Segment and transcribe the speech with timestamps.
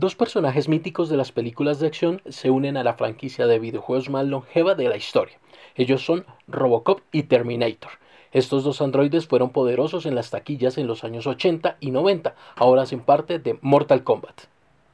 [0.00, 4.08] Dos personajes míticos de las películas de acción se unen a la franquicia de videojuegos
[4.08, 5.38] más longeva de la historia.
[5.74, 7.90] Ellos son Robocop y Terminator.
[8.32, 12.80] Estos dos androides fueron poderosos en las taquillas en los años 80 y 90, ahora
[12.80, 14.44] hacen parte de Mortal Kombat.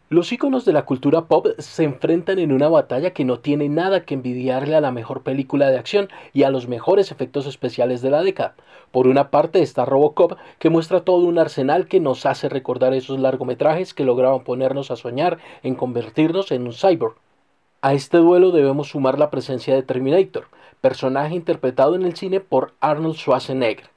[0.08, 4.04] Los iconos de la cultura pop se enfrentan en una batalla que no tiene nada
[4.04, 8.10] que envidiarle a la mejor película de acción y a los mejores efectos especiales de
[8.10, 8.54] la década.
[8.92, 13.18] Por una parte está Robocop, que muestra todo un arsenal que nos hace recordar esos
[13.18, 17.16] largometrajes que lograban ponernos a soñar en convertirnos en un cyborg.
[17.82, 20.46] A este duelo debemos sumar la presencia de Terminator,
[20.80, 23.90] personaje interpretado en el cine por Arnold Schwarzenegger,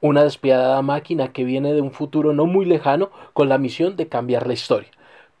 [0.00, 4.08] una despiadada máquina que viene de un futuro no muy lejano con la misión de
[4.08, 4.88] cambiar la historia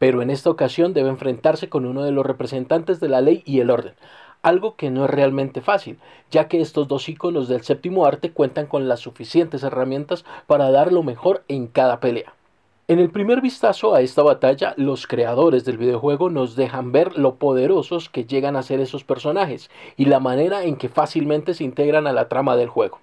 [0.00, 3.60] pero en esta ocasión debe enfrentarse con uno de los representantes de la ley y
[3.60, 3.92] el orden,
[4.40, 5.98] algo que no es realmente fácil,
[6.30, 10.90] ya que estos dos iconos del séptimo arte cuentan con las suficientes herramientas para dar
[10.90, 12.32] lo mejor en cada pelea.
[12.88, 17.34] En el primer vistazo a esta batalla, los creadores del videojuego nos dejan ver lo
[17.34, 22.06] poderosos que llegan a ser esos personajes y la manera en que fácilmente se integran
[22.06, 23.00] a la trama del juego.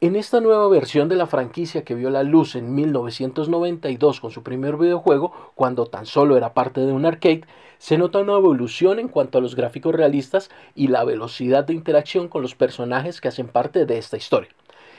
[0.00, 4.44] En esta nueva versión de la franquicia que vio la luz en 1992 con su
[4.44, 7.42] primer videojuego, cuando tan solo era parte de un arcade,
[7.78, 12.28] se nota una evolución en cuanto a los gráficos realistas y la velocidad de interacción
[12.28, 14.50] con los personajes que hacen parte de esta historia.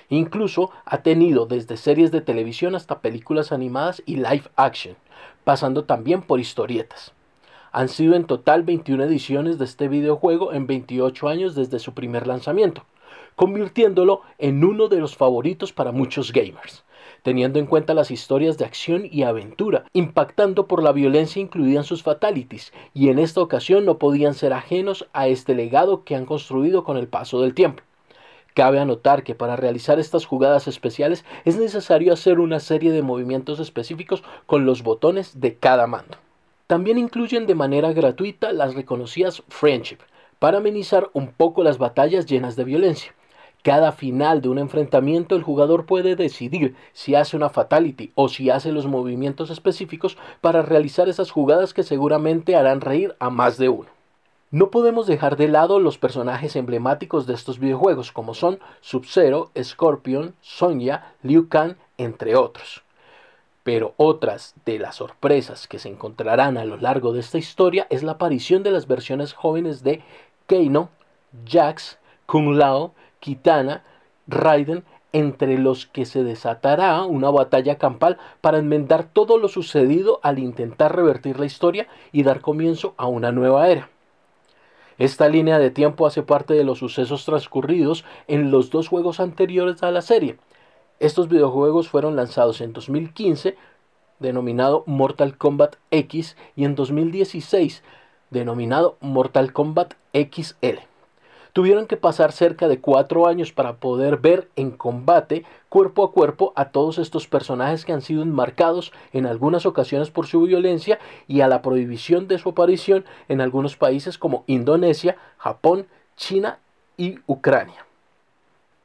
[0.09, 4.97] Incluso ha tenido desde series de televisión hasta películas animadas y live action,
[5.45, 7.14] pasando también por historietas.
[7.72, 12.27] Han sido en total 21 ediciones de este videojuego en 28 años desde su primer
[12.27, 12.83] lanzamiento
[13.39, 16.83] convirtiéndolo en uno de los favoritos para muchos gamers,
[17.23, 21.85] teniendo en cuenta las historias de acción y aventura, impactando por la violencia incluida en
[21.85, 26.25] sus fatalities, y en esta ocasión no podían ser ajenos a este legado que han
[26.25, 27.81] construido con el paso del tiempo.
[28.55, 33.61] Cabe anotar que para realizar estas jugadas especiales es necesario hacer una serie de movimientos
[33.61, 36.17] específicos con los botones de cada mando.
[36.67, 39.99] También incluyen de manera gratuita las reconocidas Friendship,
[40.39, 43.13] para amenizar un poco las batallas llenas de violencia.
[43.61, 48.49] Cada final de un enfrentamiento el jugador puede decidir si hace una fatality o si
[48.49, 53.67] hace los movimientos específicos para realizar esas jugadas que seguramente harán reír a más de
[53.67, 53.89] uno.
[54.52, 60.33] No podemos dejar de lado los personajes emblemáticos de estos videojuegos como son Sub-Zero, Scorpion,
[60.41, 62.81] Sonya, Liu Kang, entre otros.
[63.64, 68.03] Pero otras de las sorpresas que se encontrarán a lo largo de esta historia es
[68.03, 70.02] la aparición de las versiones jóvenes de
[70.47, 70.89] Keino,
[71.45, 73.83] Jax, Kung Lao, Kitana,
[74.27, 80.39] Raiden, entre los que se desatará una batalla campal para enmendar todo lo sucedido al
[80.39, 83.89] intentar revertir la historia y dar comienzo a una nueva era.
[84.99, 89.81] Esta línea de tiempo hace parte de los sucesos transcurridos en los dos juegos anteriores
[89.81, 90.37] a la serie.
[90.99, 93.55] Estos videojuegos fueron lanzados en 2015,
[94.19, 97.81] denominado Mortal Kombat X, y en 2016,
[98.29, 100.89] denominado Mortal Kombat XL.
[101.54, 106.54] Tuvieron que pasar cerca de cuatro años para poder ver en combate cuerpo a cuerpo
[106.55, 111.42] a todos estos personajes que han sido enmarcados en algunas ocasiones por su violencia y
[111.42, 116.59] a la prohibición de su aparición en algunos países como Indonesia, Japón, China
[116.98, 117.89] y Ucrania.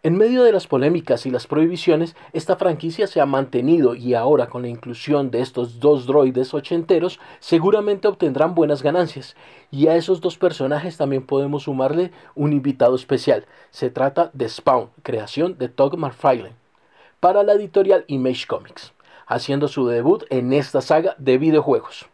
[0.05, 4.49] En medio de las polémicas y las prohibiciones, esta franquicia se ha mantenido y ahora
[4.49, 9.35] con la inclusión de estos dos droides ochenteros seguramente obtendrán buenas ganancias.
[9.71, 13.47] Y a esos dos personajes también podemos sumarle un invitado especial.
[13.71, 16.57] Se trata de Spawn, creación de Todd McFarlane,
[17.19, 18.93] para la editorial Image Comics,
[19.27, 22.11] haciendo su debut en esta saga de videojuegos.